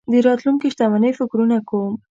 [0.11, 1.93] د راتلونکې شتمنۍ فکرونه کوم.